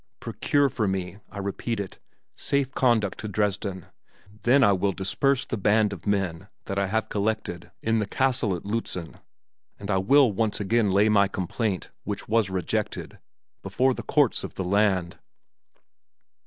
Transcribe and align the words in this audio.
Procure 0.19 0.67
for 0.67 0.87
me, 0.87 1.19
I 1.29 1.37
repeat 1.37 1.79
it, 1.79 1.99
safe 2.35 2.71
conduct 2.73 3.19
to 3.19 3.27
Dresden; 3.27 3.85
then 4.41 4.63
I 4.63 4.71
will 4.71 4.93
disperse 4.93 5.45
the 5.45 5.57
band 5.59 5.93
of 5.93 6.07
men 6.07 6.47
that 6.65 6.79
I 6.79 6.87
have 6.87 7.07
collected 7.07 7.69
in 7.83 7.99
the 7.99 8.07
castle 8.07 8.55
at 8.55 8.63
Lützen 8.63 9.19
and 9.77 9.91
I 9.91 9.97
will 9.99 10.31
once 10.31 10.59
again 10.59 10.89
lay 10.89 11.07
my 11.07 11.27
complaint, 11.27 11.91
which 12.03 12.27
was 12.27 12.49
rejected, 12.49 13.19
before 13.61 13.93
the 13.93 14.01
courts 14.01 14.43
of 14.43 14.55
the 14.55 14.63
land." 14.63 15.19